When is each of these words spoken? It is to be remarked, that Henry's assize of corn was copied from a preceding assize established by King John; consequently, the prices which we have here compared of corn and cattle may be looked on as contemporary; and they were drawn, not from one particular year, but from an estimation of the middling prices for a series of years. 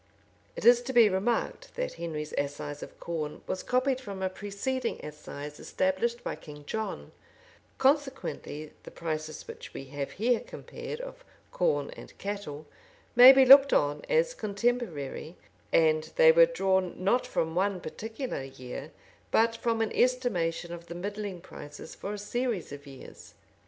It 0.55 0.65
is 0.65 0.81
to 0.81 0.93
be 0.93 1.09
remarked, 1.09 1.75
that 1.75 1.93
Henry's 2.01 2.33
assize 2.35 2.81
of 2.81 2.99
corn 2.99 3.43
was 3.45 3.61
copied 3.61 4.01
from 4.01 4.23
a 4.23 4.31
preceding 4.31 4.99
assize 5.05 5.59
established 5.59 6.23
by 6.23 6.35
King 6.37 6.65
John; 6.65 7.11
consequently, 7.77 8.71
the 8.81 8.89
prices 8.89 9.47
which 9.47 9.75
we 9.75 9.83
have 9.93 10.13
here 10.13 10.39
compared 10.39 10.99
of 11.01 11.23
corn 11.51 11.91
and 11.91 12.17
cattle 12.17 12.65
may 13.15 13.31
be 13.31 13.45
looked 13.45 13.73
on 13.73 14.01
as 14.09 14.33
contemporary; 14.33 15.35
and 15.71 16.11
they 16.15 16.31
were 16.31 16.47
drawn, 16.47 16.95
not 16.97 17.27
from 17.27 17.53
one 17.53 17.79
particular 17.79 18.41
year, 18.41 18.89
but 19.29 19.55
from 19.55 19.81
an 19.81 19.91
estimation 19.91 20.73
of 20.73 20.87
the 20.87 20.95
middling 20.95 21.41
prices 21.41 21.93
for 21.93 22.13
a 22.13 22.17
series 22.17 22.71
of 22.71 22.87
years. 22.87 23.35